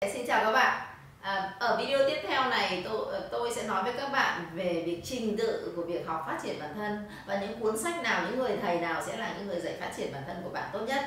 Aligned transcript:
Dạ, 0.00 0.08
xin 0.12 0.26
chào 0.26 0.44
các 0.44 0.52
bạn. 0.52 0.86
À, 1.20 1.54
Ở 1.58 1.76
video 1.76 1.98
tiếp 2.08 2.20
theo 2.22 2.50
này 2.50 2.82
tôi, 2.84 3.06
ờ, 3.12 3.28
tôi 3.32 3.52
sẽ 3.54 3.66
nói 3.66 3.82
với 3.82 3.92
các 3.92 4.12
bạn 4.12 4.46
về 4.54 4.82
việc 4.86 5.00
trình 5.04 5.36
tự 5.36 5.72
của 5.76 5.82
việc 5.82 6.06
học 6.06 6.24
phát 6.26 6.38
triển 6.42 6.60
bản 6.60 6.74
thân 6.74 6.98
Và 7.26 7.40
những 7.40 7.60
cuốn 7.60 7.78
sách 7.78 8.02
nào, 8.02 8.22
những 8.26 8.38
người 8.38 8.56
thầy 8.62 8.80
nào 8.80 9.02
sẽ 9.06 9.16
là 9.16 9.34
những 9.38 9.46
người 9.46 9.60
dạy 9.60 9.76
phát 9.80 9.92
triển 9.96 10.12
bản 10.12 10.22
thân 10.26 10.36
của 10.44 10.50
bạn 10.50 10.70
tốt 10.72 10.80
nhất. 10.86 11.04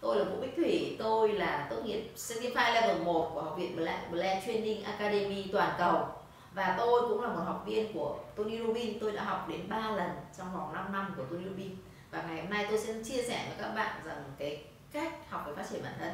Tôi 0.00 0.16
là 0.16 0.24
Vũ 0.24 0.36
Bích 0.40 0.56
Thủy, 0.56 0.96
tôi 0.98 1.32
là 1.32 1.66
tốt 1.70 1.76
nghiệp 1.84 2.10
Certified 2.16 2.74
Level 2.74 3.02
1 3.02 3.30
của 3.34 3.42
Học 3.42 3.54
viện 3.58 3.76
Blend 4.10 4.46
Training 4.46 4.84
Academy 4.84 5.46
toàn 5.52 5.74
cầu. 5.78 6.08
Và 6.54 6.74
tôi 6.78 7.08
cũng 7.08 7.22
là 7.22 7.28
một 7.28 7.42
học 7.46 7.62
viên 7.66 7.92
của 7.92 8.18
Tony 8.36 8.58
Robbins. 8.58 8.96
Tôi 9.00 9.12
đã 9.12 9.24
học 9.24 9.48
đến 9.48 9.68
3 9.68 9.90
lần 9.90 10.10
trong 10.38 10.52
vòng 10.52 10.72
5 10.74 10.92
năm 10.92 11.14
của 11.16 11.22
Tony 11.30 11.44
Robbins. 11.44 11.78
Và 12.10 12.22
ngày 12.28 12.40
hôm 12.40 12.50
nay 12.50 12.66
tôi 12.68 12.78
sẽ 12.78 12.92
chia 13.04 13.22
sẻ 13.22 13.44
với 13.48 13.56
các 13.66 13.74
bạn 13.74 14.00
rằng 14.04 14.24
cái 14.38 14.64
cách 14.92 15.12
học 15.30 15.44
về 15.46 15.52
phát 15.56 15.70
triển 15.70 15.82
bản 15.82 15.94
thân 15.98 16.12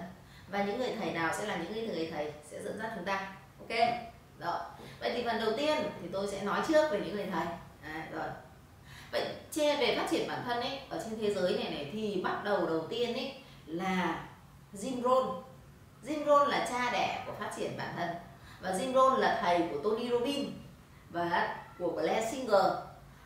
và 0.49 0.63
những 0.65 0.79
người 0.79 0.97
thầy 1.01 1.13
nào 1.13 1.35
sẽ 1.39 1.47
là 1.47 1.57
những 1.57 1.89
người 1.89 2.11
thầy 2.13 2.33
sẽ 2.51 2.63
dẫn 2.63 2.79
dắt 2.79 2.93
chúng 2.97 3.05
ta. 3.05 3.33
Ok? 3.59 3.79
Rồi. 4.41 4.59
Vậy 5.01 5.13
thì 5.15 5.25
phần 5.25 5.41
đầu 5.41 5.53
tiên 5.57 5.77
thì 6.03 6.09
tôi 6.13 6.29
sẽ 6.29 6.43
nói 6.43 6.61
trước 6.69 6.91
về 6.91 7.01
những 7.01 7.17
người 7.17 7.27
thầy. 7.33 7.47
À, 7.83 8.07
rồi. 8.13 8.29
Vậy 9.13 9.27
che 9.53 9.77
về 9.77 9.97
phát 9.97 10.07
triển 10.11 10.29
bản 10.29 10.43
thân 10.47 10.61
ấy 10.61 10.81
ở 10.89 11.05
trên 11.05 11.21
thế 11.21 11.35
giới 11.35 11.53
này 11.53 11.71
này 11.71 11.91
thì 11.93 12.21
bắt 12.25 12.45
đầu 12.45 12.67
đầu 12.67 12.87
tiên 12.91 13.15
ấy 13.15 13.35
là 13.67 14.25
Jim 14.75 15.03
Rohn. 15.03 15.43
Jim 16.05 16.25
Rohn 16.27 16.49
là 16.49 16.67
cha 16.71 16.91
đẻ 16.93 17.25
của 17.27 17.33
phát 17.41 17.51
triển 17.57 17.77
bản 17.79 17.95
thân. 17.97 18.09
Và 18.61 18.71
Jim 18.71 18.95
Rohn 18.95 19.21
là 19.21 19.39
thầy 19.43 19.63
của 19.73 19.91
Tony 19.91 20.11
Robbins 20.11 20.49
và 21.11 21.57
của 21.79 21.91
Blair 21.91 22.33
Singer. 22.33 22.73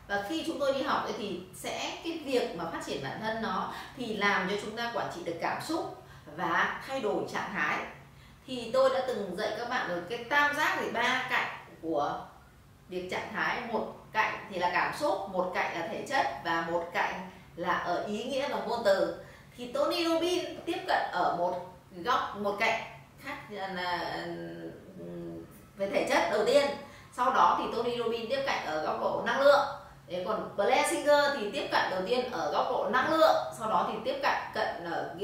Và 0.07 0.25
khi 0.29 0.43
chúng 0.47 0.59
tôi 0.59 0.73
đi 0.73 0.81
học 0.81 1.03
ấy 1.03 1.13
thì 1.17 1.41
sẽ 1.55 1.97
cái 2.03 2.21
việc 2.25 2.55
mà 2.55 2.65
phát 2.65 2.81
triển 2.85 3.03
bản 3.03 3.19
thân 3.21 3.41
nó 3.41 3.73
thì 3.97 4.17
làm 4.17 4.49
cho 4.49 4.55
chúng 4.61 4.75
ta 4.75 4.91
quản 4.95 5.11
trị 5.15 5.21
được 5.23 5.37
cảm 5.41 5.61
xúc 5.61 6.00
và 6.35 6.81
thay 6.87 7.01
đổi 7.01 7.23
trạng 7.33 7.49
thái. 7.53 7.77
Thì 8.47 8.71
tôi 8.73 8.89
đã 8.89 8.99
từng 9.07 9.35
dạy 9.37 9.51
các 9.57 9.69
bạn 9.69 9.89
rồi, 9.89 9.99
cái 10.09 10.23
tam 10.23 10.55
giác 10.55 10.77
thì 10.79 10.91
ba 10.91 11.27
cạnh 11.29 11.47
của 11.81 12.19
việc 12.89 13.11
trạng 13.11 13.33
thái, 13.33 13.61
một 13.71 13.95
cạnh 14.11 14.45
thì 14.49 14.59
là 14.59 14.69
cảm 14.73 14.93
xúc, 14.99 15.29
một 15.29 15.51
cạnh 15.53 15.79
là 15.79 15.87
thể 15.87 16.05
chất 16.09 16.25
và 16.43 16.67
một 16.71 16.89
cạnh 16.93 17.29
là 17.55 17.73
ở 17.73 18.05
ý 18.05 18.23
nghĩa 18.23 18.49
và 18.49 18.59
ngôn 18.67 18.79
từ. 18.85 19.15
Thì 19.57 19.71
Tony 19.71 20.05
Robbins 20.05 20.45
tiếp 20.65 20.77
cận 20.87 21.01
ở 21.11 21.35
một 21.37 21.73
góc, 21.91 22.37
một 22.37 22.55
cạnh 22.59 22.81
khác 23.23 23.37
à, 23.57 23.67
là 23.67 24.17
ừ, 24.99 25.05
về 25.75 25.89
thể 25.89 26.07
chất 26.09 26.29
đầu 26.31 26.45
tiên. 26.45 26.65
Sau 27.13 27.33
đó 27.33 27.59
thì 27.59 27.77
Tony 27.77 27.97
Robbins 27.97 28.29
tiếp 28.29 28.43
cận 28.45 28.65
ở 28.65 28.85
góc 28.85 29.01
độ 29.01 29.23
năng 29.25 29.41
lượng. 29.41 29.67
Thế 30.07 30.23
còn 30.27 30.55
Blair 30.55 30.87
Singer 30.87 31.25
thì 31.37 31.51
tiếp 31.51 31.67
cận 31.71 31.81
đầu 31.91 32.01
tiên 32.07 32.31
ở 32.31 32.51
góc 32.51 32.67
độ 32.69 32.89
năng 32.89 33.13
lượng, 33.13 33.35
sau 33.59 33.69
đó 33.69 33.89
thì 33.91 33.97
tiếp 34.05 34.19
cận 34.23 34.35
cận 34.53 34.91
ở 34.91 35.15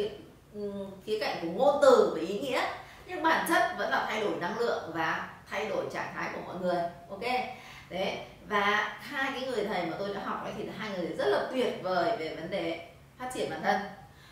Ừ, 0.61 0.71
khía 1.05 1.19
cạnh 1.19 1.37
của 1.41 1.47
ngôn 1.47 1.79
từ 1.81 2.11
và 2.15 2.21
ý 2.21 2.39
nghĩa. 2.39 2.61
Nhưng 3.07 3.23
bản 3.23 3.45
chất 3.49 3.61
vẫn 3.77 3.89
là 3.89 4.05
thay 4.09 4.21
đổi 4.21 4.33
năng 4.41 4.59
lượng 4.59 4.91
và 4.93 5.29
thay 5.49 5.65
đổi 5.65 5.85
trạng 5.93 6.13
thái 6.15 6.29
của 6.33 6.41
mọi 6.45 6.55
người, 6.61 6.83
ok? 7.09 7.21
Đấy, 7.89 8.17
và 8.47 8.97
hai 9.01 9.31
cái 9.31 9.49
người 9.49 9.65
thầy 9.65 9.85
mà 9.85 9.95
tôi 9.99 10.13
đã 10.13 10.21
học 10.25 10.43
ấy 10.43 10.53
thì 10.57 10.63
hai 10.77 10.89
người 10.89 11.15
rất 11.17 11.25
là 11.25 11.47
tuyệt 11.51 11.79
vời 11.83 12.17
về 12.17 12.35
vấn 12.35 12.49
đề 12.49 12.87
phát 13.19 13.31
triển 13.33 13.49
bản 13.49 13.61
thân. 13.63 13.81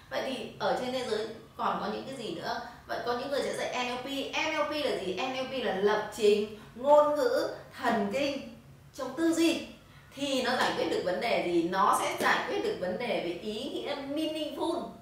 Vậy 0.10 0.22
thì 0.26 0.52
ở 0.60 0.78
trên 0.82 0.92
thế 0.92 1.06
giới 1.10 1.28
còn 1.58 1.78
có 1.82 1.88
những 1.94 2.04
cái 2.08 2.16
gì 2.18 2.36
nữa? 2.36 2.62
Vậy 2.88 3.00
có 3.06 3.14
những 3.14 3.30
người 3.30 3.42
sẽ 3.42 3.58
dạy 3.58 3.86
NLP 3.86 4.06
NLP 4.32 4.86
là 4.86 4.98
gì? 5.06 5.14
NLP 5.14 5.66
là 5.66 5.76
lập 5.76 6.12
trình, 6.18 6.60
ngôn 6.76 7.16
ngữ, 7.16 7.50
thần 7.82 8.10
kinh. 8.14 8.56
Trong 8.96 9.14
tư 9.18 9.34
duy 9.34 9.68
thì 10.16 10.44
nó 10.44 10.56
giải 10.58 10.74
quyết 10.78 10.90
được 10.90 11.02
vấn 11.06 11.22
đề 11.22 11.44
gì? 11.46 11.70
Nó 11.70 12.00
sẽ 12.02 12.16
giải 12.20 12.46
quyết 12.48 12.64
được 12.64 12.78
vấn 12.80 12.98
đề 12.98 13.08
về 13.08 13.40
ý 13.42 13.64
nghĩa 13.64 13.96
meaningful 13.96 14.95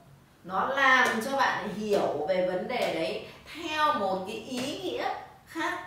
nó 0.43 0.65
làm 0.65 1.21
cho 1.25 1.37
bạn 1.37 1.69
hiểu 1.73 2.25
về 2.29 2.47
vấn 2.47 2.67
đề 2.67 2.93
đấy 2.93 3.25
theo 3.53 3.93
một 3.93 4.23
cái 4.27 4.35
ý 4.35 4.81
nghĩa 4.81 5.09
khác. 5.45 5.79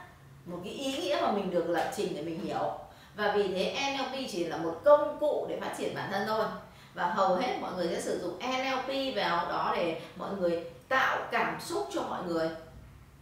Một 0.45 0.59
cái 0.65 0.73
ý 0.73 0.97
nghĩa 0.97 1.19
mà 1.23 1.31
mình 1.31 1.51
được 1.51 1.69
lập 1.69 1.93
trình 1.97 2.15
để 2.15 2.23
mình 2.23 2.41
hiểu. 2.45 2.79
Và 3.17 3.33
vì 3.37 3.49
thế 3.49 3.93
NLP 3.93 4.31
chỉ 4.31 4.45
là 4.45 4.57
một 4.57 4.81
công 4.85 5.17
cụ 5.21 5.47
để 5.49 5.61
phát 5.61 5.75
triển 5.79 5.95
bản 5.95 6.09
thân 6.13 6.27
thôi. 6.27 6.45
Và 6.95 7.07
hầu 7.07 7.35
hết 7.35 7.59
mọi 7.61 7.73
người 7.77 7.89
sẽ 7.89 8.01
sử 8.01 8.19
dụng 8.19 8.39
NLP 8.39 9.17
vào 9.17 9.49
đó 9.49 9.73
để 9.77 10.01
mọi 10.17 10.31
người 10.39 10.65
tạo 10.89 11.19
cảm 11.31 11.61
xúc 11.61 11.89
cho 11.95 12.03
mọi 12.03 12.23
người 12.25 12.51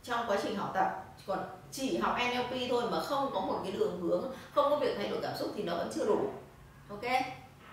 trong 0.02 0.24
quá 0.28 0.36
trình 0.42 0.56
học 0.56 0.70
tập. 0.74 1.04
Còn 1.26 1.38
chỉ 1.72 1.98
học 1.98 2.16
NLP 2.18 2.70
thôi 2.70 2.82
mà 2.90 3.00
không 3.00 3.30
có 3.34 3.40
một 3.40 3.60
cái 3.62 3.72
đường 3.72 4.00
hướng 4.00 4.32
không 4.54 4.70
có 4.70 4.76
việc 4.76 4.94
thay 4.96 5.08
đổi 5.08 5.18
cảm 5.22 5.36
xúc 5.38 5.52
thì 5.56 5.62
nó 5.62 5.76
vẫn 5.76 5.90
chưa 5.94 6.06
đủ. 6.06 6.30
Ok? 6.88 7.04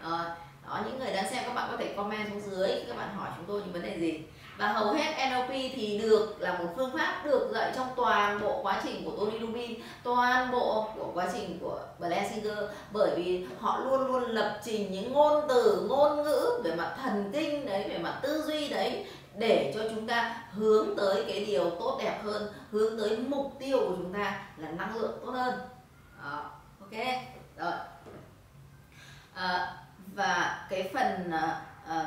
À, 0.01 0.35
đó 0.67 0.79
những 0.85 0.99
người 0.99 1.13
đang 1.13 1.31
xem 1.31 1.43
các 1.45 1.53
bạn 1.53 1.67
có 1.72 1.78
thể 1.78 1.93
comment 1.97 2.29
xuống 2.29 2.41
dưới 2.41 2.83
các 2.88 2.97
bạn 2.97 3.16
hỏi 3.16 3.29
chúng 3.41 3.47
tôi 3.47 3.62
những 3.66 3.74
vấn 3.74 3.81
đề 3.81 4.00
gì? 4.00 4.24
Và 4.57 4.68
hầu 4.68 4.94
hết 4.94 5.29
NLP 5.29 5.50
thì 5.50 6.00
được 6.02 6.41
là 6.41 6.57
một 6.57 6.66
phương 6.75 6.97
pháp 6.97 7.22
được 7.25 7.52
dạy 7.53 7.72
trong 7.75 7.88
toàn 7.96 8.41
bộ 8.41 8.59
quá 8.63 8.81
trình 8.84 9.06
của 9.06 9.12
Tony 9.12 9.40
Robbins 9.40 9.79
toàn 10.03 10.52
bộ 10.52 10.90
của 10.96 11.12
quá 11.13 11.28
trình 11.34 11.57
của 11.62 11.79
Blair 12.00 12.31
Singer 12.31 12.57
bởi 12.91 13.16
vì 13.16 13.46
họ 13.59 13.79
luôn 13.79 14.07
luôn 14.07 14.24
lập 14.24 14.59
trình 14.66 14.91
những 14.91 15.13
ngôn 15.13 15.46
từ 15.50 15.85
ngôn 15.90 16.24
ngữ 16.24 16.62
về 16.63 16.75
mặt 16.75 16.96
thần 17.03 17.29
kinh 17.34 17.66
đấy 17.66 17.85
về 17.90 17.97
mặt 17.97 18.19
tư 18.22 18.44
duy 18.47 18.69
đấy 18.69 19.06
để 19.38 19.72
cho 19.75 19.81
chúng 19.90 20.08
ta 20.08 20.44
hướng 20.52 20.96
tới 20.97 21.23
cái 21.28 21.46
điều 21.46 21.69
tốt 21.69 22.00
đẹp 22.03 22.19
hơn 22.23 22.53
hướng 22.72 23.00
tới 23.00 23.18
mục 23.18 23.53
tiêu 23.59 23.79
của 23.79 23.96
chúng 23.97 24.13
ta 24.13 24.46
là 24.58 24.72
năng 24.72 24.97
lượng 24.97 25.19
tốt 25.25 25.31
hơn. 25.31 25.53
Đó. 26.23 26.52
ok? 26.79 27.06
Rồi. 27.58 27.73
À, 29.34 29.73
và 30.16 30.66
cái 30.69 30.91
phần 30.94 31.31
uh, 31.35 32.06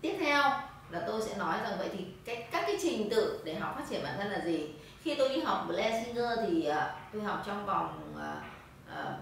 tiếp 0.00 0.16
theo 0.20 0.42
là 0.90 1.00
tôi 1.06 1.22
sẽ 1.22 1.36
nói 1.36 1.58
rằng 1.62 1.72
vậy 1.78 1.88
thì 1.92 2.04
cái 2.24 2.48
các 2.52 2.64
cái 2.66 2.76
trình 2.82 3.10
tự 3.10 3.40
để 3.44 3.54
học 3.54 3.74
phát 3.76 3.84
triển 3.90 4.02
bản 4.02 4.14
thân 4.18 4.30
là 4.30 4.44
gì? 4.44 4.74
Khi 5.02 5.14
tôi 5.14 5.28
đi 5.28 5.40
học 5.40 5.64
Blair 5.68 6.06
thì 6.46 6.68
uh, 6.68 6.76
tôi 7.12 7.22
học 7.22 7.42
trong 7.46 7.66
vòng 7.66 8.14
uh, 8.14 8.98
uh, 8.98 9.14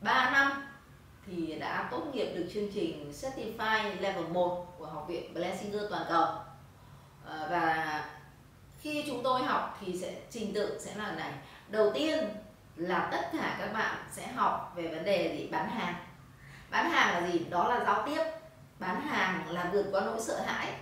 3 0.00 0.30
năm 0.30 0.52
thì 1.26 1.58
đã 1.58 1.88
tốt 1.90 2.02
nghiệp 2.12 2.32
được 2.34 2.46
chương 2.54 2.72
trình 2.74 3.12
Certified 3.12 4.00
Level 4.00 4.26
1 4.32 4.66
của 4.78 4.86
Học 4.86 5.06
viện 5.08 5.34
Blair 5.34 5.60
toàn 5.90 6.04
cầu. 6.08 6.24
Uh, 6.24 7.50
và 7.50 8.04
khi 8.80 9.04
chúng 9.06 9.22
tôi 9.22 9.42
học 9.42 9.78
thì 9.80 9.98
sẽ 9.98 10.14
trình 10.30 10.54
tự 10.54 10.78
sẽ 10.80 10.94
là 10.94 11.12
này. 11.12 11.32
Đầu 11.68 11.90
tiên 11.94 12.18
là 12.76 13.08
tất 13.12 13.30
cả 13.32 13.56
các 13.60 13.72
bạn 13.72 13.96
sẽ 14.12 14.26
học 14.26 14.72
về 14.76 14.88
vấn 14.88 15.04
đề 15.04 15.36
gì? 15.38 15.48
Bán 15.50 15.68
hàng. 15.68 15.94
Bán 16.70 16.90
hàng 16.90 17.14
là 17.14 17.30
gì? 17.30 17.38
Đó 17.38 17.68
là 17.68 17.84
giao 17.84 18.02
tiếp. 18.06 18.24
Bán 18.78 19.00
hàng 19.00 19.50
là 19.50 19.70
vượt 19.72 19.86
qua 19.92 20.00
nỗi 20.00 20.20
sợ 20.20 20.40
hãi 20.46 20.72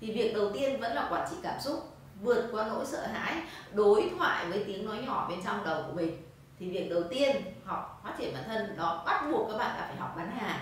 thì 0.00 0.12
việc 0.12 0.34
đầu 0.34 0.50
tiên 0.52 0.80
vẫn 0.80 0.94
là 0.94 1.08
quản 1.10 1.28
trị 1.30 1.36
cảm 1.42 1.60
xúc, 1.60 1.96
vượt 2.22 2.48
qua 2.52 2.64
nỗi 2.68 2.86
sợ 2.86 3.06
hãi, 3.06 3.34
đối 3.72 4.10
thoại 4.18 4.46
với 4.46 4.64
tiếng 4.66 4.86
nói 4.86 4.96
nhỏ 5.06 5.26
bên 5.30 5.38
trong 5.44 5.64
đầu 5.64 5.82
của 5.86 5.92
mình. 5.92 6.22
Thì 6.58 6.70
việc 6.70 6.90
đầu 6.90 7.02
tiên, 7.10 7.36
học, 7.64 8.00
phát 8.04 8.12
triển 8.18 8.34
bản 8.34 8.42
thân, 8.46 8.76
đó 8.76 9.02
bắt 9.06 9.24
buộc 9.30 9.50
các 9.50 9.58
bạn 9.58 9.76
là 9.76 9.86
phải 9.86 9.96
học 9.96 10.14
bán 10.16 10.30
hàng. 10.30 10.58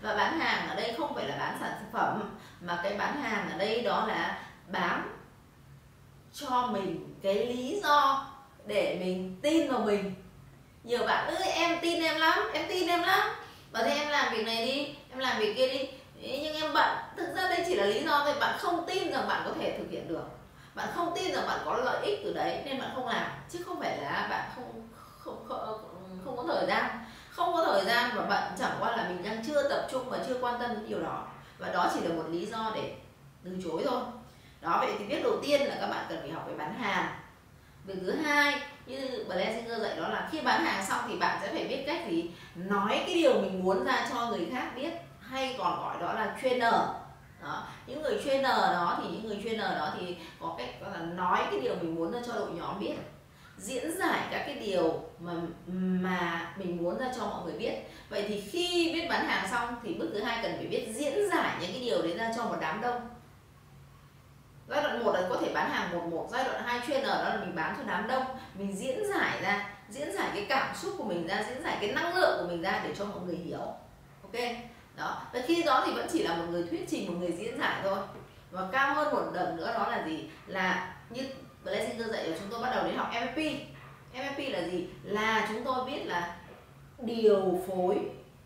Và 0.00 0.14
bán 0.14 0.40
hàng 0.40 0.68
ở 0.68 0.74
đây 0.74 0.94
không 0.98 1.14
phải 1.14 1.28
là 1.28 1.36
bán 1.36 1.56
sản 1.60 1.72
phẩm, 1.92 2.36
mà 2.60 2.80
cái 2.82 2.96
bán 2.96 3.22
hàng 3.22 3.50
ở 3.50 3.58
đây 3.58 3.80
đó 3.80 4.06
là 4.06 4.38
bán 4.68 5.16
cho 6.32 6.66
mình 6.66 7.14
cái 7.22 7.34
lý 7.34 7.80
do 7.82 8.26
để 8.66 8.96
mình 9.00 9.38
tin 9.42 9.72
vào 9.72 9.80
mình. 9.80 10.14
Nhiều 10.84 11.06
bạn 11.06 11.34
ơi 11.34 11.48
em 11.48 11.78
tin 11.82 12.02
em 12.02 12.20
lắm, 12.20 12.38
em 12.52 12.66
tin 12.68 12.88
em 12.88 13.02
lắm. 13.02 13.28
Và 13.72 13.82
thế 13.82 13.90
em 13.90 14.08
làm 14.08 14.34
việc 14.34 14.44
này 14.46 14.66
đi, 14.66 14.94
em 15.10 15.18
làm 15.18 15.38
việc 15.38 15.56
kia 15.56 15.68
đi. 15.68 15.88
Nhưng 16.42 16.54
em 16.54 16.72
bận 16.72 16.96
thực 17.16 17.34
ra 17.36 17.48
đây 17.48 17.64
chỉ 17.66 17.74
là 17.74 17.84
lý 17.84 18.04
do 18.04 18.24
thôi 18.24 18.34
bạn 18.40 18.58
không 18.58 18.86
tin 18.86 19.12
rằng 19.12 19.28
bạn 19.28 19.42
có 19.44 19.52
thể 19.60 19.78
thực 19.78 19.90
hiện 19.90 20.08
được. 20.08 20.24
Bạn 20.74 20.88
không 20.94 21.12
tin 21.14 21.34
rằng 21.34 21.46
bạn 21.46 21.58
có 21.64 21.76
lợi 21.76 22.06
ích 22.06 22.20
từ 22.24 22.32
đấy 22.32 22.62
nên 22.64 22.80
bạn 22.80 22.90
không 22.94 23.08
làm. 23.08 23.26
Chứ 23.50 23.58
không 23.66 23.80
phải 23.80 23.98
là 23.98 24.26
bạn 24.30 24.50
không 24.56 24.88
không 25.18 25.44
không, 25.48 26.22
không 26.24 26.36
có 26.36 26.44
thời 26.54 26.66
gian. 26.66 26.90
Không 27.30 27.52
có 27.52 27.64
thời 27.64 27.84
gian 27.84 28.10
và 28.14 28.22
bạn 28.22 28.52
chẳng 28.58 28.76
qua 28.80 28.96
là 28.96 29.08
mình 29.08 29.22
đang 29.24 29.44
chưa 29.46 29.68
tập 29.68 29.86
trung 29.90 30.10
và 30.10 30.18
chưa 30.28 30.38
quan 30.40 30.60
tâm 30.60 30.70
đến 30.70 30.88
điều 30.88 31.02
đó. 31.02 31.26
Và 31.58 31.68
đó 31.68 31.90
chỉ 31.94 32.00
là 32.00 32.14
một 32.14 32.24
lý 32.30 32.46
do 32.46 32.72
để 32.74 32.94
từ 33.44 33.50
chối 33.64 33.82
thôi. 33.88 34.02
Đó 34.60 34.78
vậy 34.80 34.94
thì 34.98 35.04
biết 35.04 35.22
đầu 35.22 35.36
tiên 35.42 35.60
là 35.62 35.76
các 35.80 35.86
bạn 35.86 36.06
cần 36.08 36.18
phải 36.20 36.30
học 36.30 36.44
về 36.46 36.54
bán 36.54 36.74
hàng. 36.74 37.08
Việc 37.84 37.94
thứ 38.00 38.12
hai 38.12 38.62
như 38.86 39.24
Blair 39.28 39.68
dạy 39.82 39.96
đó 39.96 40.08
là 40.08 40.28
khi 40.32 40.40
bán 40.40 40.64
hàng 40.64 40.86
xong 40.86 41.00
thì 41.08 41.16
bạn 41.16 41.38
sẽ 41.42 41.52
phải 41.52 41.64
biết 41.64 41.84
cách 41.86 42.06
gì? 42.08 42.30
Nói 42.54 43.02
cái 43.06 43.14
điều 43.14 43.40
mình 43.40 43.64
muốn 43.64 43.84
ra 43.84 44.06
cho 44.10 44.26
người 44.26 44.48
khác 44.52 44.72
biết. 44.76 44.90
Hay 45.20 45.56
còn 45.58 45.80
gọi 45.80 45.96
đó 46.00 46.12
là 46.12 46.36
trainer 46.42 46.74
đó, 47.42 47.66
những 47.86 48.02
người 48.02 48.20
trainer 48.24 48.56
đó 48.56 48.98
thì, 49.02 49.08
những 49.08 49.26
người 49.26 49.40
trainer 49.44 49.78
đó 49.78 49.92
thì 49.98 50.16
có 50.40 50.54
cách 50.58 50.68
là 50.92 50.98
nói 50.98 51.38
cái 51.50 51.60
điều 51.60 51.74
mình 51.74 51.94
muốn 51.94 52.12
ra 52.12 52.18
cho 52.26 52.32
đội 52.32 52.50
nhóm 52.50 52.80
biết, 52.80 52.94
diễn 53.58 53.98
giải 53.98 54.20
các 54.30 54.42
cái 54.46 54.54
điều 54.54 55.00
mà 55.18 55.32
mà 55.74 56.52
mình 56.56 56.76
muốn 56.76 56.98
ra 56.98 57.06
cho 57.16 57.26
mọi 57.26 57.44
người 57.44 57.58
biết. 57.58 57.74
Vậy 58.08 58.24
thì 58.28 58.40
khi 58.40 58.90
biết 58.94 59.06
bán 59.08 59.26
hàng 59.26 59.48
xong 59.50 59.74
thì 59.82 59.94
bước 59.94 60.10
thứ 60.12 60.22
hai 60.22 60.38
cần 60.42 60.56
phải 60.56 60.66
biết 60.66 60.86
diễn 60.94 61.30
giải 61.30 61.56
những 61.60 61.70
cái 61.72 61.80
điều 61.80 62.02
đấy 62.02 62.16
ra 62.18 62.32
cho 62.36 62.44
một 62.44 62.56
đám 62.60 62.80
đông. 62.80 63.08
Giai 64.68 64.82
đoạn 64.82 65.04
một 65.04 65.12
là 65.12 65.26
có 65.28 65.36
thể 65.36 65.52
bán 65.54 65.70
hàng 65.70 65.90
một 65.92 66.04
một, 66.10 66.28
giai 66.32 66.44
đoạn 66.44 66.62
hai 66.64 66.80
chuyên 66.86 67.02
ở 67.02 67.24
đó 67.24 67.34
là 67.34 67.40
mình 67.40 67.54
bán 67.54 67.74
cho 67.78 67.84
đám 67.86 68.08
đông, 68.08 68.24
mình 68.54 68.76
diễn 68.76 68.98
giải 69.14 69.42
ra, 69.42 69.68
diễn 69.90 70.12
giải 70.12 70.30
cái 70.34 70.46
cảm 70.48 70.76
xúc 70.76 70.94
của 70.98 71.04
mình 71.04 71.26
ra, 71.26 71.44
diễn 71.48 71.62
giải 71.62 71.76
cái 71.80 71.92
năng 71.92 72.14
lượng 72.14 72.38
của 72.40 72.48
mình 72.48 72.62
ra 72.62 72.80
để 72.84 72.94
cho 72.98 73.04
mọi 73.04 73.20
người 73.20 73.36
hiểu. 73.36 73.74
Ok? 74.22 74.34
Đó 74.96 75.22
và 75.32 75.40
khi 75.46 75.62
đó 75.62 75.82
thì 75.86 75.92
vẫn 75.92 76.06
chỉ 76.12 76.22
là 76.22 76.36
một 76.36 76.44
người 76.50 76.64
thuyết 76.70 76.86
trình 76.88 77.06
một 77.06 77.14
người 77.18 77.32
diễn 77.32 77.58
giải 77.58 77.80
thôi. 77.82 77.98
Và 78.50 78.68
cao 78.72 78.94
hơn 78.94 79.14
một 79.14 79.22
đợt 79.34 79.54
nữa 79.56 79.72
đó 79.74 79.88
là 79.88 80.06
gì? 80.06 80.30
Là 80.46 80.94
như 81.10 81.22
Blessinger 81.64 82.10
dạy 82.10 82.24
cho 82.26 82.32
chúng 82.38 82.48
tôi 82.50 82.62
bắt 82.62 82.70
đầu 82.74 82.84
đến 82.84 82.96
học 82.96 83.10
MFP 83.12 83.56
MFP 84.14 84.52
là 84.52 84.68
gì? 84.68 84.88
Là 85.02 85.46
chúng 85.48 85.64
tôi 85.64 85.84
biết 85.84 86.04
là 86.06 86.36
điều 86.98 87.60
phối 87.66 87.98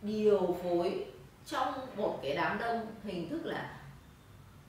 điều 0.03 0.57
phối 0.63 1.05
trong 1.47 1.75
một 1.97 2.19
cái 2.23 2.37
đám 2.37 2.59
đông 2.59 2.87
hình 3.05 3.31
thức 3.31 3.47
là 3.47 3.71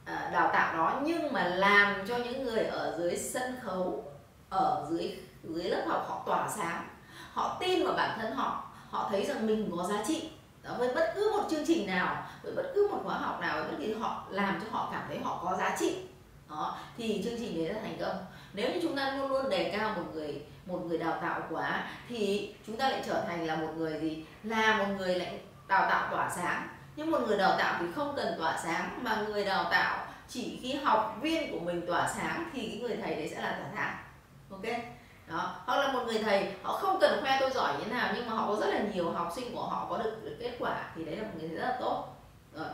à, 0.05 0.29
đào 0.33 0.49
tạo 0.53 0.77
đó 0.77 1.01
nhưng 1.03 1.33
mà 1.33 1.43
làm 1.43 2.07
cho 2.07 2.17
những 2.17 2.43
người 2.43 2.63
ở 2.63 2.97
dưới 2.99 3.17
sân 3.17 3.55
khấu 3.63 4.03
ở 4.49 4.87
dưới 4.89 5.19
dưới 5.43 5.63
lớp 5.63 5.83
học 5.87 6.05
họ 6.09 6.23
tỏa 6.25 6.49
sáng. 6.49 6.87
Họ 7.31 7.57
tin 7.59 7.85
vào 7.85 7.93
bản 7.93 8.19
thân 8.19 8.35
họ. 8.35 8.63
Họ 8.89 9.07
thấy 9.11 9.25
rằng 9.25 9.47
mình 9.47 9.71
có 9.77 9.83
giá 9.83 10.03
trị 10.07 10.29
đó, 10.65 10.75
với 10.77 10.93
bất 10.95 11.11
cứ 11.15 11.31
một 11.37 11.43
chương 11.49 11.65
trình 11.67 11.87
nào 11.87 12.27
với 12.43 12.53
bất 12.55 12.71
cứ 12.75 12.87
một 12.91 12.99
khóa 13.03 13.17
học 13.17 13.41
nào 13.41 13.55
với 13.55 13.71
bất 13.71 13.77
kỳ 13.79 13.93
họ 13.93 14.23
làm 14.29 14.61
cho 14.61 14.67
họ 14.71 14.89
cảm 14.91 15.03
thấy 15.07 15.19
họ 15.19 15.41
có 15.43 15.57
giá 15.57 15.75
trị. 15.79 15.95
Đó 16.49 16.77
thì 16.97 17.21
chương 17.23 17.37
trình 17.37 17.57
đấy 17.57 17.73
là 17.73 17.81
thành 17.81 17.97
công. 17.99 18.25
Nếu 18.53 18.73
như 18.73 18.79
chúng 18.81 18.95
ta 18.95 19.15
luôn 19.15 19.31
luôn 19.31 19.49
đề 19.49 19.73
cao 19.77 19.93
một 19.97 20.03
người 20.13 20.41
một 20.65 20.79
người 20.85 20.97
đào 20.97 21.17
tạo 21.21 21.41
quá 21.49 21.83
thì 22.09 22.53
chúng 22.67 22.77
ta 22.77 22.89
lại 22.89 23.03
trở 23.05 23.23
thành 23.27 23.45
là 23.45 23.55
một 23.55 23.73
người 23.77 23.99
gì? 24.01 24.25
Là 24.43 24.77
một 24.77 24.93
người 24.97 25.15
lại 25.15 25.39
đào 25.67 25.89
tạo 25.89 26.07
tỏa 26.11 26.29
sáng. 26.29 26.67
Nhưng 26.95 27.11
một 27.11 27.19
người 27.27 27.37
đào 27.37 27.57
tạo 27.57 27.75
thì 27.79 27.85
không 27.95 28.13
cần 28.15 28.35
tỏa 28.37 28.57
sáng 28.63 29.03
mà 29.03 29.15
người 29.27 29.45
đào 29.45 29.63
tạo 29.71 30.07
chỉ 30.29 30.59
khi 30.61 30.73
học 30.73 31.17
viên 31.21 31.51
của 31.51 31.59
mình 31.59 31.87
tỏa 31.87 32.07
sáng 32.07 32.49
thì 32.53 32.67
cái 32.67 32.79
người 32.79 32.97
thầy 33.03 33.15
đấy 33.15 33.29
sẽ 33.35 33.41
là 33.41 33.51
tỏa 33.51 33.69
sáng. 33.75 33.97
Ok? 34.51 34.94
Đó 35.27 35.55
hoặc 35.65 35.77
là 35.77 35.91
một 35.91 36.03
người 36.05 36.23
thầy 36.23 36.47
họ 36.63 36.73
không 36.73 36.99
cần 36.99 37.21
khoe 37.21 37.37
tôi 37.39 37.51
giỏi 37.51 37.73
như 37.73 37.83
thế 37.83 37.91
nào 37.91 38.13
nhưng 38.15 38.29
mà 38.29 38.33
họ 38.33 38.47
có 38.47 38.55
rất 38.61 38.67
là 38.67 38.79
nhiều 38.93 39.11
học 39.11 39.31
sinh 39.35 39.55
của 39.55 39.63
họ 39.63 39.87
có 39.89 39.97
được, 39.97 40.21
được 40.23 40.35
kết 40.39 40.55
quả 40.59 40.91
thì 40.95 41.05
đấy 41.05 41.15
là 41.15 41.23
một 41.23 41.29
người 41.39 41.49
thầy 41.49 41.57
rất 41.57 41.63
là 41.63 41.77
tốt. 41.79 42.07
Rồi. 42.53 42.67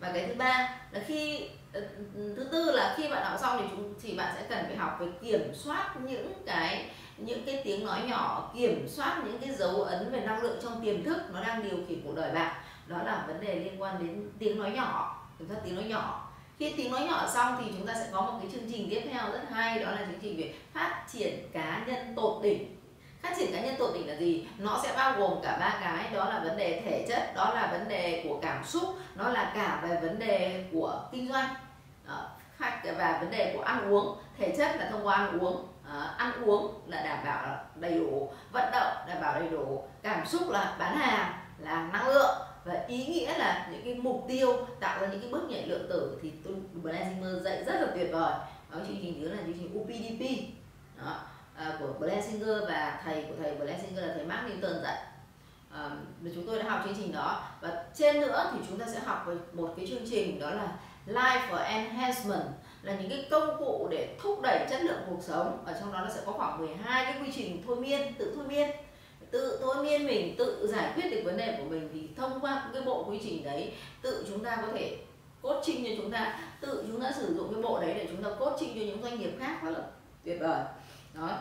Và 0.00 0.12
cái 0.12 0.26
thứ 0.26 0.34
ba 0.34 0.78
là 0.90 1.00
khi 1.06 1.48
ờ, 1.72 1.80
thứ 2.14 2.48
tư 2.52 2.72
là 2.72 2.94
khi 2.96 3.08
bạn 3.08 3.24
học 3.24 3.40
xong 3.40 3.58
thì 3.60 3.64
chúng 3.70 3.94
thì 4.02 4.14
bạn 4.16 4.34
sẽ 4.36 4.46
cần 4.48 4.64
phải 4.66 4.76
học 4.76 4.96
về 5.00 5.06
kiểm 5.22 5.54
soát 5.54 5.94
những 6.04 6.32
cái 6.46 6.90
những 7.16 7.44
cái 7.46 7.62
tiếng 7.64 7.86
nói 7.86 8.02
nhỏ 8.02 8.50
kiểm 8.54 8.88
soát 8.88 9.22
những 9.24 9.38
cái 9.38 9.54
dấu 9.54 9.82
ấn 9.82 10.10
về 10.12 10.20
năng 10.20 10.42
lượng 10.42 10.58
trong 10.62 10.84
tiềm 10.84 11.04
thức 11.04 11.16
nó 11.32 11.40
đang 11.40 11.62
điều 11.62 11.78
khiển 11.88 12.02
cuộc 12.04 12.16
đời 12.16 12.32
bạn. 12.32 12.54
Đó 12.86 12.98
là 13.04 13.24
vấn 13.26 13.40
đề 13.40 13.54
liên 13.54 13.82
quan 13.82 14.06
đến 14.06 14.30
tiếng 14.38 14.58
nói 14.58 14.70
nhỏ 14.70 15.22
kiểm 15.38 15.48
soát 15.48 15.58
tiếng 15.64 15.74
nói 15.74 15.84
nhỏ 15.84 16.29
khi 16.60 16.74
tiếng 16.76 16.92
nói 16.92 17.00
nhỏ 17.00 17.28
xong 17.34 17.56
thì 17.58 17.72
chúng 17.78 17.86
ta 17.86 17.94
sẽ 17.94 18.06
có 18.12 18.20
một 18.20 18.38
cái 18.42 18.50
chương 18.52 18.70
trình 18.72 18.88
tiếp 18.90 19.02
theo 19.12 19.32
rất 19.32 19.40
hay 19.50 19.78
đó 19.78 19.90
là 19.90 19.96
chương 19.96 20.20
trình 20.22 20.36
về 20.36 20.54
phát 20.74 21.04
triển 21.12 21.48
cá 21.52 21.84
nhân 21.86 22.12
tột 22.16 22.42
đỉnh. 22.42 22.76
Phát 23.22 23.34
triển 23.38 23.52
cá 23.52 23.60
nhân 23.60 23.74
tột 23.78 23.94
đỉnh 23.94 24.08
là 24.08 24.14
gì? 24.14 24.48
Nó 24.58 24.80
sẽ 24.82 24.92
bao 24.96 25.12
gồm 25.18 25.32
cả 25.42 25.56
ba 25.60 25.78
cái 25.80 26.14
đó 26.14 26.24
là 26.24 26.40
vấn 26.44 26.56
đề 26.56 26.82
thể 26.84 27.06
chất 27.08 27.34
đó 27.34 27.54
là 27.54 27.68
vấn 27.72 27.88
đề 27.88 28.24
của 28.28 28.38
cảm 28.42 28.64
xúc 28.64 28.82
nó 29.14 29.28
là 29.28 29.52
cả 29.54 29.80
về 29.82 30.00
vấn 30.00 30.18
đề 30.18 30.64
của 30.72 31.02
kinh 31.12 31.28
doanh 31.28 31.54
ờ, 32.06 32.28
và 32.82 33.18
vấn 33.20 33.30
đề 33.30 33.54
của 33.56 33.62
ăn 33.62 33.92
uống. 33.92 34.18
Thể 34.38 34.54
chất 34.58 34.76
là 34.76 34.88
thông 34.90 35.06
qua 35.06 35.16
ăn 35.16 35.38
uống 35.40 35.66
à, 35.92 36.14
ăn 36.16 36.32
uống 36.44 36.80
là 36.86 37.02
đảm 37.02 37.18
bảo 37.24 37.56
đầy 37.74 37.94
đủ 37.94 38.32
vận 38.52 38.70
động 38.72 38.94
đảm 39.08 39.20
bảo 39.20 39.40
đầy 39.40 39.48
đủ 39.48 39.84
cảm 40.02 40.26
xúc 40.26 40.42
là 40.50 40.76
bán 40.78 40.96
hàng 40.96 41.32
là 41.58 41.88
năng 41.92 42.08
lượng 42.08 42.38
và 42.64 42.84
ý 42.88 43.06
nghĩa 43.06 43.38
là 43.38 43.68
những 43.72 43.82
cái 43.84 43.94
mục 43.94 44.24
tiêu 44.28 44.66
tạo 44.80 45.00
ra 45.00 45.08
những 45.08 45.20
cái 45.20 45.30
bước 45.30 45.42
nhảy 45.48 45.66
lượng 45.66 45.86
tử 45.88 46.18
thì 46.22 46.32
tôi 46.44 46.54
dạy 47.44 47.64
rất 47.64 47.80
là 47.80 47.86
tuyệt 47.94 48.08
vời. 48.12 48.32
Đó 48.70 48.78
chương 48.86 48.98
trình 49.02 49.22
nhớ 49.22 49.28
là 49.28 49.42
chương 49.42 49.58
trình 49.58 49.80
UPDP 49.80 50.52
đó, 51.04 51.20
à, 51.54 51.72
của 51.80 52.06
Blazinger 52.06 52.66
và 52.66 53.00
thầy 53.04 53.22
của 53.22 53.34
thầy 53.38 53.54
Blazinger 53.56 54.06
là 54.06 54.14
thầy 54.14 54.24
Mark 54.24 54.42
Newton 54.42 54.82
dạy. 54.82 55.02
À, 55.70 55.90
chúng 56.34 56.46
tôi 56.46 56.58
đã 56.58 56.70
học 56.70 56.80
chương 56.84 56.94
trình 56.96 57.12
đó. 57.12 57.44
Và 57.60 57.84
trên 57.94 58.20
nữa 58.20 58.50
thì 58.52 58.58
chúng 58.68 58.78
ta 58.78 58.86
sẽ 58.92 59.00
học 59.00 59.26
một 59.52 59.74
cái 59.76 59.86
chương 59.86 60.10
trình 60.10 60.40
đó 60.40 60.50
là 60.50 60.72
Life 61.06 61.64
Enhancement 61.64 62.42
là 62.82 62.94
những 62.94 63.10
cái 63.10 63.26
công 63.30 63.58
cụ 63.58 63.88
để 63.90 64.16
thúc 64.22 64.40
đẩy 64.42 64.66
chất 64.70 64.82
lượng 64.82 65.00
cuộc 65.10 65.22
sống. 65.22 65.64
Ở 65.66 65.76
trong 65.80 65.92
đó 65.92 66.00
nó 66.00 66.10
sẽ 66.14 66.20
có 66.26 66.32
khoảng 66.32 66.58
12 66.58 67.04
cái 67.04 67.22
quy 67.22 67.32
trình 67.32 67.62
thôi 67.66 67.76
miên 67.76 68.14
tự 68.18 68.32
thôi 68.36 68.44
miên 68.48 68.70
tự 69.30 69.58
thôi 69.62 69.84
miên 69.84 70.06
mình 70.06 70.34
tự 70.38 70.68
giải 70.72 70.92
quyết 70.94 71.10
được 71.10 71.22
vấn 71.24 71.36
đề 71.36 71.56
của 71.58 71.70
mình 71.70 71.88
thì 71.92 72.08
thông 72.16 72.40
qua 72.40 72.70
cái 72.72 72.82
bộ 72.82 73.04
quy 73.04 73.18
trình 73.22 73.44
đấy 73.44 73.72
tự 74.02 74.24
chúng 74.28 74.44
ta 74.44 74.56
có 74.56 74.68
thể 74.74 74.96
coaching 75.42 75.84
cho 75.84 75.90
chúng 75.96 76.10
ta. 76.10 76.38
Tự 76.60 76.84
chúng 76.86 77.00
ta 77.00 77.12
sử 77.12 77.34
dụng 77.34 77.54
cái 77.54 77.62
bộ 77.62 77.80
đấy 77.80 77.94
để 77.94 78.08
chúng 78.10 78.22
ta 78.22 78.30
coaching 78.38 78.74
cho 78.74 78.80
những 78.80 79.02
doanh 79.02 79.18
nghiệp 79.18 79.32
khác 79.40 79.60
rất 79.62 79.70
là 79.70 79.80
tuyệt 80.24 80.40
vời. 80.40 80.64
Đó. 81.14 81.38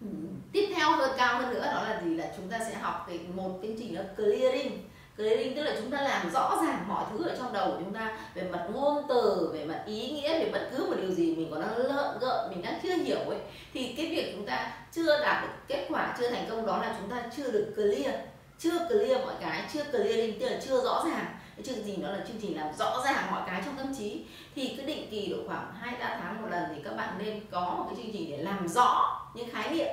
Ừ. 0.00 0.06
tiếp 0.52 0.72
theo 0.74 0.92
hơn 0.92 1.10
cao 1.16 1.38
hơn 1.38 1.54
nữa 1.54 1.64
đó 1.64 1.82
là 1.82 2.02
gì? 2.04 2.14
Là 2.14 2.32
chúng 2.36 2.48
ta 2.48 2.58
sẽ 2.58 2.74
học 2.74 3.04
cái 3.08 3.20
một 3.34 3.58
chương 3.62 3.76
trình 3.78 3.94
là 3.94 4.04
clearing 4.16 4.88
clearing 5.16 5.56
tức 5.56 5.62
là 5.62 5.76
chúng 5.80 5.90
ta 5.90 6.02
làm 6.02 6.30
rõ 6.30 6.58
ràng 6.66 6.84
mọi 6.88 7.04
thứ 7.10 7.28
ở 7.28 7.36
trong 7.38 7.52
đầu 7.52 7.70
của 7.70 7.76
chúng 7.84 7.94
ta 7.94 8.18
về 8.34 8.42
mặt 8.42 8.66
ngôn 8.72 9.02
từ, 9.08 9.50
về 9.52 9.64
mặt 9.64 9.82
ý 9.86 10.10
nghĩa, 10.10 10.38
về 10.38 10.50
bất 10.52 10.70
cứ 10.70 10.86
một 10.86 10.96
điều 11.00 11.10
gì 11.10 11.36
mình 11.36 11.50
còn 11.50 11.60
đang 11.60 11.76
lợn 11.76 12.18
gợn, 12.20 12.50
mình 12.50 12.62
đang 12.62 12.78
chưa 12.82 12.94
hiểu 12.94 13.18
ấy, 13.18 13.38
thì 13.72 13.94
cái 13.96 14.06
việc 14.06 14.32
chúng 14.36 14.46
ta 14.46 14.72
chưa 14.92 15.20
đạt 15.22 15.42
được 15.42 15.54
kết 15.68 15.86
quả, 15.90 16.16
chưa 16.18 16.30
thành 16.30 16.46
công 16.50 16.66
đó 16.66 16.78
là 16.78 16.96
chúng 17.00 17.10
ta 17.10 17.22
chưa 17.36 17.50
được 17.50 17.72
clear. 17.74 18.14
Chưa 18.58 18.78
clear 18.88 19.20
mọi 19.24 19.34
cái, 19.40 19.62
chưa 19.72 19.84
clearing 19.84 20.40
tức 20.40 20.48
là 20.48 20.60
chưa 20.66 20.80
rõ 20.80 21.04
ràng. 21.04 21.26
Cái 21.56 21.62
chương 21.64 21.84
trình 21.86 22.02
đó 22.02 22.10
là 22.10 22.24
chương 22.28 22.40
trình 22.42 22.56
làm 22.56 22.74
rõ 22.78 23.02
ràng 23.04 23.30
mọi 23.30 23.42
cái 23.46 23.62
trong 23.64 23.76
tâm 23.76 23.94
trí. 23.98 24.26
Thì 24.54 24.74
cứ 24.76 24.82
định 24.82 25.08
kỳ 25.10 25.26
độ 25.26 25.36
khoảng 25.46 25.72
hai, 25.80 25.94
ba 26.00 26.18
tháng 26.22 26.42
một 26.42 26.48
lần 26.50 26.64
thì 26.74 26.82
các 26.84 26.96
bạn 26.96 27.14
nên 27.18 27.40
có 27.50 27.60
một 27.60 27.84
cái 27.88 27.96
chương 27.96 28.12
trình 28.12 28.30
để 28.30 28.36
làm 28.36 28.68
rõ 28.68 29.20
những 29.34 29.50
khái 29.50 29.70
niệm, 29.70 29.88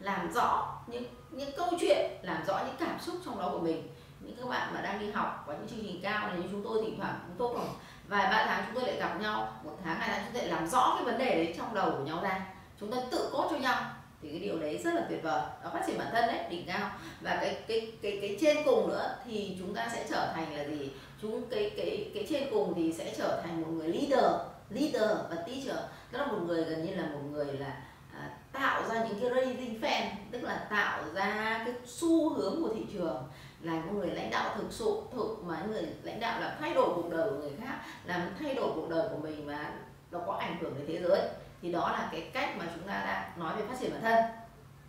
làm 0.00 0.32
rõ 0.32 0.74
những 0.86 1.04
những 1.30 1.50
câu 1.56 1.68
chuyện, 1.80 2.10
làm 2.22 2.44
rõ 2.46 2.58
những 2.66 2.76
cảm 2.88 3.00
xúc 3.00 3.14
trong 3.24 3.38
đó 3.38 3.48
của 3.52 3.58
mình 3.58 3.88
những 4.20 4.36
các 4.36 4.48
bạn 4.48 4.74
mà 4.74 4.80
đang 4.80 5.00
đi 5.00 5.10
học 5.10 5.44
và 5.46 5.54
những 5.54 5.68
chương 5.68 5.80
trình 5.82 6.00
cao 6.02 6.28
này 6.28 6.36
như 6.36 6.48
chúng 6.50 6.64
tôi 6.64 6.82
thỉnh 6.84 6.98
thoảng 6.98 7.20
chúng 7.26 7.36
tôi 7.38 7.56
khoảng 7.56 7.74
vài 8.08 8.32
ba 8.32 8.46
tháng 8.46 8.64
chúng 8.66 8.74
tôi 8.74 8.92
lại 8.92 9.00
gặp 9.00 9.20
nhau. 9.20 9.60
Một 9.64 9.78
tháng 9.84 9.98
hai 9.98 10.08
tháng 10.08 10.22
chúng 10.24 10.34
tôi 10.34 10.48
lại 10.48 10.60
làm 10.60 10.68
rõ 10.68 10.94
cái 10.94 11.04
vấn 11.04 11.18
đề 11.18 11.34
đấy 11.34 11.54
trong 11.58 11.74
đầu 11.74 11.90
của 11.90 12.04
nhau 12.04 12.20
ra. 12.22 12.46
Chúng 12.80 12.92
ta 12.92 12.96
tự 13.10 13.30
cốt 13.32 13.48
cho 13.50 13.56
nhau. 13.56 13.82
Thì 14.22 14.28
cái 14.30 14.38
điều 14.38 14.58
đấy 14.58 14.80
rất 14.84 14.94
là 14.94 15.06
tuyệt 15.08 15.22
vời. 15.22 15.42
Nó 15.64 15.70
phát 15.70 15.82
triển 15.86 15.98
bản 15.98 16.08
thân 16.12 16.26
đấy 16.26 16.40
đỉnh 16.50 16.66
cao. 16.66 16.90
Và 17.20 17.38
cái 17.40 17.56
cái 17.68 17.92
cái 18.02 18.18
cái 18.20 18.36
trên 18.40 18.56
cùng 18.64 18.88
nữa 18.88 19.16
thì 19.24 19.56
chúng 19.58 19.74
ta 19.74 19.88
sẽ 19.92 20.06
trở 20.10 20.32
thành 20.34 20.56
là 20.56 20.64
gì? 20.64 20.90
Chúng 21.22 21.50
cái 21.50 21.70
cái 21.76 22.10
cái 22.14 22.26
trên 22.28 22.48
cùng 22.50 22.74
thì 22.76 22.92
sẽ 22.92 23.14
trở 23.18 23.42
thành 23.42 23.62
một 23.62 23.68
người 23.70 23.88
leader 23.88 24.32
leader 24.70 25.18
và 25.30 25.36
teacher. 25.36 25.84
Tức 26.12 26.18
là 26.18 26.26
một 26.26 26.38
người 26.46 26.64
gần 26.64 26.86
như 26.86 26.94
là 26.94 27.02
một 27.02 27.20
người 27.30 27.46
là 27.46 27.82
à, 28.14 28.30
tạo 28.52 28.82
ra 28.88 29.04
những 29.04 29.20
cái 29.20 29.30
raising 29.34 29.80
fan 29.80 30.06
tức 30.30 30.42
là 30.42 30.66
tạo 30.70 31.02
ra 31.14 31.62
cái 31.64 31.74
xu 31.86 32.34
hướng 32.34 32.62
của 32.62 32.74
thị 32.74 32.86
trường 32.92 33.22
là 33.66 33.72
một 33.72 33.92
người 33.94 34.06
lãnh 34.06 34.30
đạo 34.30 34.54
thực 34.56 34.66
sự 34.70 35.02
thực 35.12 35.36
mà 35.44 35.62
người 35.68 35.82
lãnh 36.02 36.20
đạo 36.20 36.40
là 36.40 36.56
thay 36.60 36.74
đổi 36.74 36.88
cuộc 36.94 37.10
đời 37.10 37.30
của 37.30 37.36
người 37.36 37.52
khác 37.60 37.74
làm 38.04 38.20
thay 38.40 38.54
đổi 38.54 38.70
cuộc 38.74 38.88
đời 38.90 39.08
của 39.08 39.16
mình 39.16 39.46
và 39.46 39.70
nó 40.10 40.18
có 40.26 40.32
ảnh 40.32 40.56
hưởng 40.60 40.74
đến 40.78 40.86
thế 40.88 41.08
giới. 41.08 41.20
Thì 41.62 41.72
đó 41.72 41.90
là 41.92 42.08
cái 42.12 42.20
cách 42.32 42.56
mà 42.58 42.64
chúng 42.74 42.88
ta 42.88 43.02
đang 43.06 43.30
nói 43.38 43.56
về 43.56 43.66
phát 43.68 43.74
triển 43.80 43.90
bản 43.90 44.02
thân. 44.02 44.24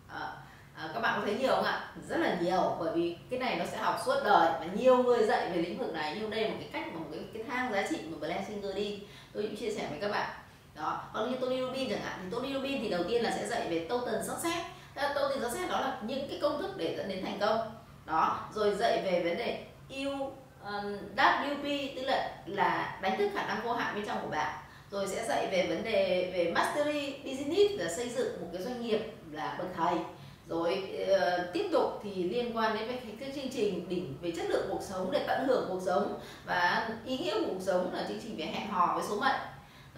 À, 0.08 0.32
à, 0.74 0.88
các 0.94 1.00
bạn 1.00 1.20
có 1.20 1.26
thấy 1.26 1.36
nhiều 1.38 1.50
không 1.50 1.64
ạ? 1.64 1.90
Rất 2.08 2.16
là 2.16 2.36
nhiều 2.40 2.76
bởi 2.80 2.92
vì 2.94 3.16
cái 3.30 3.38
này 3.38 3.56
nó 3.56 3.64
sẽ 3.64 3.76
học 3.76 4.00
suốt 4.06 4.14
đời 4.24 4.52
và 4.60 4.66
nhiều 4.74 5.02
người 5.02 5.26
dạy 5.26 5.50
về 5.50 5.62
lĩnh 5.62 5.78
vực 5.78 5.92
này. 5.92 6.16
Nhưng 6.20 6.30
đây 6.30 6.42
là 6.42 6.48
một 6.48 6.56
cái 6.60 6.68
cách 6.72 6.92
mà 6.94 7.00
một 7.00 7.06
cái, 7.10 7.20
cái 7.34 7.42
thang 7.48 7.72
giá 7.72 7.86
trị 7.90 7.96
mà 8.10 8.18
Blair 8.18 8.48
Singer 8.48 8.76
đi. 8.76 9.02
Tôi 9.32 9.42
cũng 9.42 9.56
chia 9.56 9.70
sẻ 9.70 9.86
với 9.90 10.00
các 10.00 10.10
bạn. 10.10 10.30
Đó 10.74 11.04
còn 11.14 11.30
như 11.30 11.36
Tony 11.36 11.60
Robbins 11.60 11.90
chẳng 11.90 12.02
hạn. 12.02 12.18
Thì 12.22 12.28
Tony 12.30 12.54
Robbins 12.54 12.82
thì 12.82 12.88
đầu 12.88 13.04
tiên 13.08 13.22
là 13.22 13.30
sẽ 13.30 13.46
dạy 13.46 13.68
về 13.70 13.86
total 13.88 14.22
success. 14.22 14.66
Total 14.94 15.40
success 15.40 15.70
đó 15.70 15.80
là 15.80 15.98
những 16.02 16.28
cái 16.28 16.38
công 16.42 16.62
thức 16.62 16.76
để 16.76 16.94
dẫn 16.96 17.08
đến 17.08 17.24
thành 17.24 17.38
công 17.40 17.77
đó 18.08 18.38
rồi 18.54 18.74
dạy 18.74 19.02
về 19.04 19.22
vấn 19.24 19.38
đề 19.38 19.64
yêu 19.88 20.10
ờ, 20.62 20.78
um, 20.78 20.96
WP 21.16 21.88
tức 21.96 22.02
là 22.02 22.36
là 22.46 22.98
đánh 23.02 23.18
thức 23.18 23.30
khả 23.34 23.46
năng 23.46 23.64
vô 23.64 23.72
hạn 23.72 23.94
bên 23.94 24.06
trong 24.06 24.18
của 24.22 24.30
bạn. 24.30 24.54
Rồi 24.90 25.06
sẽ 25.08 25.24
dạy 25.28 25.46
về 25.46 25.66
vấn 25.68 25.84
đề 25.84 26.30
về 26.34 26.52
mastery 26.54 27.14
business 27.24 27.80
là 27.80 27.88
xây 27.96 28.08
dựng 28.08 28.40
một 28.40 28.46
cái 28.52 28.62
doanh 28.62 28.82
nghiệp 28.82 29.00
là 29.32 29.56
bậc 29.58 29.66
thầy. 29.76 29.94
Rồi 30.48 30.82
uh, 31.02 31.52
tiếp 31.52 31.68
tục 31.72 32.00
thì 32.02 32.24
liên 32.24 32.56
quan 32.56 32.76
đến 32.78 32.88
cái, 32.88 32.98
cái 33.20 33.32
chương 33.34 33.52
trình 33.52 33.88
đỉnh 33.88 34.16
về 34.22 34.30
chất 34.36 34.50
lượng 34.50 34.66
cuộc 34.70 34.82
sống 34.82 35.10
để 35.10 35.24
tận 35.26 35.46
hưởng 35.48 35.66
cuộc 35.68 35.80
sống. 35.86 36.20
Và 36.46 36.88
ý 37.06 37.18
nghĩa 37.18 37.34
của 37.34 37.46
cuộc 37.48 37.62
sống 37.62 37.94
là 37.94 38.04
chương 38.08 38.20
trình 38.22 38.36
về 38.36 38.44
hẹn 38.44 38.68
hò 38.68 38.94
với 38.94 39.04
số 39.08 39.20
mệnh 39.20 39.40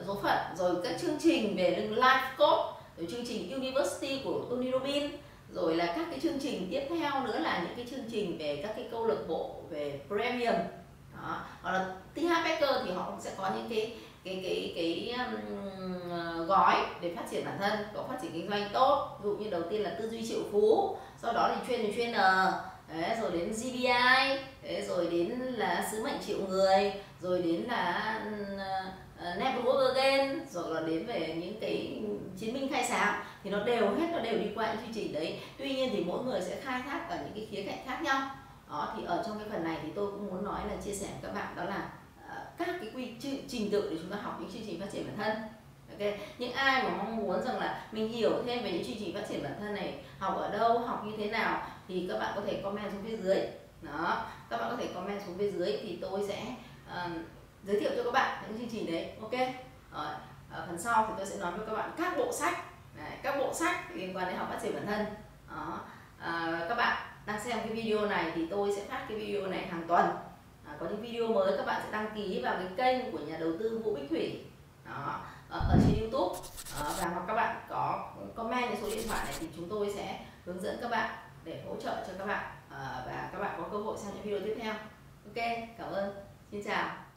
số 0.06 0.18
phận. 0.22 0.38
Rồi 0.56 0.76
các 0.84 1.00
chương 1.00 1.18
trình 1.22 1.56
về 1.56 1.88
life 1.90 2.36
coach 2.38 2.80
rồi 2.98 3.08
chương 3.10 3.26
trình 3.26 3.50
university 3.50 4.20
của 4.24 4.40
Tony 4.50 4.70
Robbins 4.72 5.10
rồi 5.54 5.76
là 5.76 5.86
các 5.86 6.06
cái 6.10 6.20
chương 6.20 6.38
trình 6.40 6.68
tiếp 6.70 6.86
theo 6.88 7.24
nữa 7.24 7.38
là 7.38 7.62
những 7.64 7.76
cái 7.76 7.86
chương 7.90 8.10
trình 8.10 8.38
về 8.38 8.60
các 8.62 8.72
cái 8.76 8.88
câu 8.90 9.06
lạc 9.06 9.28
bộ 9.28 9.54
về 9.70 10.00
premium. 10.08 10.54
Đó 11.14 11.40
hoặc 11.62 11.72
là 11.72 11.94
TH 12.14 12.44
Becker 12.44 12.70
thì 12.84 12.92
họ 12.92 13.10
cũng 13.10 13.20
sẽ 13.20 13.30
có 13.36 13.50
những 13.56 13.68
cái 13.70 13.94
cái 14.24 14.40
cái 14.44 14.72
cái 14.76 15.14
um, 15.18 16.46
gói 16.46 16.76
để 17.00 17.14
phát 17.16 17.22
triển 17.30 17.44
bản 17.44 17.56
thân 17.58 17.78
có 17.94 18.04
phát 18.08 18.18
triển 18.22 18.32
kinh 18.32 18.48
doanh 18.50 18.68
tốt. 18.72 19.18
Ví 19.22 19.30
dụ 19.30 19.36
như 19.36 19.50
đầu 19.50 19.62
tiên 19.70 19.82
là 19.82 19.90
tư 19.98 20.10
duy 20.10 20.26
triệu 20.28 20.40
phú 20.52 20.96
sau 21.22 21.32
đó 21.32 21.50
thì 21.54 21.60
chuyên 21.68 21.86
thì 21.86 21.92
chuyên 21.96 22.12
N 22.12 22.16
đấy, 22.92 23.16
rồi 23.20 23.30
đến 23.32 23.52
GBI 23.52 23.86
đấy, 24.62 24.82
rồi 24.88 25.06
đến 25.10 25.28
là 25.30 25.88
sứ 25.92 26.04
mệnh 26.04 26.18
triệu 26.26 26.38
người 26.48 26.92
rồi 27.20 27.42
đến 27.42 27.64
là 27.68 28.20
ờ, 28.58 28.84
uh, 29.20 29.38
Never 29.38 29.64
Work 29.64 29.94
Again 29.94 30.46
rồi 30.50 30.74
là 30.74 30.80
đến 30.80 31.06
về 31.06 31.36
những 31.40 31.60
cái 31.60 32.02
chiến 32.38 32.54
binh 32.54 32.68
khai 32.68 32.84
sáng 32.88 33.22
thì 33.44 33.50
nó 33.50 33.64
đều 33.64 33.94
hết 33.94 34.06
nó 34.12 34.18
đều 34.18 34.38
đi 34.38 34.46
qua 34.54 34.66
những 34.66 34.82
chương 34.84 34.94
trình 34.94 35.12
đấy. 35.12 35.38
Tuy 35.58 35.74
nhiên 35.74 35.90
thì 35.92 36.04
mỗi 36.04 36.24
người 36.24 36.40
sẽ 36.40 36.60
khai 36.60 36.82
thác 36.82 37.10
ở 37.10 37.16
những 37.16 37.32
cái 37.34 37.48
khía 37.50 37.70
cạnh 37.70 37.86
khác 37.86 38.02
nhau. 38.02 38.30
Đó 38.70 38.94
thì 38.96 39.04
ở 39.04 39.22
trong 39.26 39.38
cái 39.38 39.48
phần 39.50 39.64
này 39.64 39.78
thì 39.82 39.88
tôi 39.94 40.10
cũng 40.10 40.26
muốn 40.26 40.44
nói 40.44 40.60
là 40.68 40.76
chia 40.84 40.94
sẻ 40.94 41.06
với 41.06 41.30
các 41.30 41.34
bạn 41.34 41.56
đó 41.56 41.64
là 41.64 41.90
uh, 42.26 42.58
các 42.58 42.68
cái 42.80 42.90
quy 42.94 43.08
trình 43.48 43.70
tự 43.70 43.90
để 43.90 43.96
chúng 44.02 44.10
ta 44.10 44.16
học 44.22 44.36
những 44.40 44.50
chương 44.52 44.62
trình 44.66 44.80
phát 44.80 44.86
triển 44.92 45.06
bản 45.06 45.16
thân. 45.16 45.42
Ok 45.90 46.18
những 46.38 46.52
ai 46.52 46.82
mà 46.82 46.90
mong 46.96 47.16
muốn 47.16 47.42
rằng 47.42 47.58
là 47.58 47.86
mình 47.92 48.08
hiểu 48.08 48.30
thêm 48.46 48.64
về 48.64 48.72
những 48.72 48.84
chương 48.84 48.96
trình 48.98 49.14
phát 49.14 49.28
triển 49.28 49.42
bản 49.42 49.52
thân 49.60 49.74
này 49.74 49.94
học 50.18 50.36
ở 50.36 50.50
đâu 50.58 50.78
học 50.78 51.04
như 51.04 51.12
thế 51.16 51.30
nào 51.30 51.62
thì 51.88 52.06
các 52.08 52.18
bạn 52.18 52.32
có 52.36 52.42
thể 52.46 52.60
comment 52.62 52.92
xuống 52.92 53.02
phía 53.06 53.16
dưới. 53.16 53.38
Đó 53.82 54.26
các 54.50 54.56
bạn 54.56 54.70
có 54.70 54.76
thể 54.76 54.86
comment 54.94 55.22
xuống 55.26 55.38
phía 55.38 55.50
dưới 55.50 55.78
thì 55.82 55.98
tôi 56.00 56.20
sẽ 56.28 56.54
uh, 56.86 57.10
giới 57.64 57.80
thiệu 57.80 57.90
cho 57.96 58.04
các 58.04 58.12
bạn 58.12 58.42
những 58.48 58.58
chương 58.58 58.68
trình 58.70 58.92
đấy 58.92 59.12
ok? 59.20 59.48
Ở, 59.90 60.16
ở 60.50 60.64
phần 60.66 60.78
sau 60.78 61.06
thì 61.08 61.14
tôi 61.16 61.26
sẽ 61.26 61.36
nói 61.36 61.52
với 61.52 61.66
các 61.66 61.72
bạn 61.72 61.90
các 61.96 62.18
bộ 62.18 62.32
sách. 62.32 62.64
Đấy, 62.96 63.12
các 63.22 63.38
bộ 63.38 63.54
sách 63.54 63.96
liên 63.96 64.16
quan 64.16 64.26
đến 64.26 64.36
học 64.36 64.48
phát 64.50 64.58
triển 64.62 64.74
bản 64.74 64.86
thân. 64.86 65.06
Đó. 65.50 65.80
À, 66.18 66.60
các 66.68 66.74
bạn 66.74 67.02
đang 67.26 67.40
xem 67.40 67.58
cái 67.58 67.72
video 67.72 68.06
này 68.06 68.32
thì 68.34 68.46
tôi 68.50 68.72
sẽ 68.76 68.84
phát 68.84 69.06
cái 69.08 69.18
video 69.18 69.46
này 69.46 69.66
hàng 69.66 69.84
tuần. 69.88 70.06
À, 70.66 70.76
có 70.80 70.86
những 70.86 71.02
video 71.02 71.26
mới 71.26 71.56
các 71.56 71.66
bạn 71.66 71.82
sẽ 71.84 71.90
đăng 71.92 72.10
ký 72.14 72.40
vào 72.42 72.54
cái 72.54 72.68
kênh 72.76 73.12
của 73.12 73.18
nhà 73.18 73.36
đầu 73.40 73.52
tư 73.58 73.80
Vũ 73.84 73.94
Bích 73.94 74.10
Thủy. 74.10 74.44
Đó. 74.84 75.20
Ở, 75.50 75.58
ở 75.58 75.76
trên 75.86 76.00
YouTube. 76.00 76.40
Đó, 76.80 76.92
và 76.98 77.08
hoặc 77.08 77.24
các 77.26 77.34
bạn 77.34 77.56
có 77.68 78.12
comment 78.36 78.68
cái 78.68 78.78
số 78.82 78.90
điện 78.90 79.08
thoại 79.08 79.24
này 79.24 79.34
thì 79.40 79.48
chúng 79.56 79.68
tôi 79.68 79.92
sẽ 79.96 80.20
hướng 80.44 80.62
dẫn 80.62 80.78
các 80.82 80.90
bạn 80.90 81.10
để 81.44 81.62
hỗ 81.68 81.76
trợ 81.76 82.04
cho 82.06 82.12
các 82.18 82.26
bạn. 82.26 82.50
À, 82.70 83.02
và 83.06 83.28
các 83.32 83.38
bạn 83.38 83.54
có 83.58 83.68
cơ 83.72 83.78
hội 83.78 83.98
xem 83.98 84.14
những 84.14 84.22
video 84.22 84.40
tiếp 84.40 84.62
theo. 84.62 84.74
Ok 85.24 85.44
cảm 85.78 85.92
ơn. 85.92 86.14
Xin 86.50 86.62
chào. 86.64 87.09